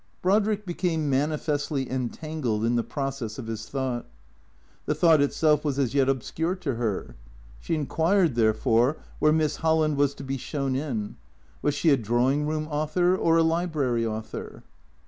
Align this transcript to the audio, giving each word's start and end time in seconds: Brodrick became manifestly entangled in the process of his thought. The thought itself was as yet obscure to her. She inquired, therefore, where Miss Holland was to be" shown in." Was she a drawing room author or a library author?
Brodrick 0.23 0.65
became 0.65 1.11
manifestly 1.11 1.87
entangled 1.87 2.65
in 2.65 2.75
the 2.75 2.81
process 2.81 3.37
of 3.37 3.45
his 3.45 3.69
thought. 3.69 4.07
The 4.87 4.95
thought 4.95 5.21
itself 5.21 5.63
was 5.63 5.77
as 5.77 5.93
yet 5.93 6.09
obscure 6.09 6.55
to 6.55 6.73
her. 6.73 7.15
She 7.59 7.75
inquired, 7.75 8.33
therefore, 8.33 8.97
where 9.19 9.31
Miss 9.31 9.57
Holland 9.57 9.97
was 9.97 10.15
to 10.15 10.23
be" 10.23 10.37
shown 10.49 10.75
in." 10.75 11.17
Was 11.61 11.75
she 11.75 11.91
a 11.91 11.97
drawing 11.97 12.47
room 12.47 12.67
author 12.69 13.15
or 13.15 13.37
a 13.37 13.43
library 13.43 14.03
author? 14.03 14.63